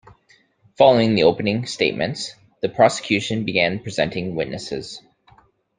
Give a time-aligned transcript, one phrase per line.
[0.79, 4.99] Following the opening statements, the prosecution began presenting witnesses.